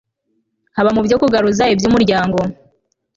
[0.75, 2.37] haba mu byo kugaruza iby'umuryango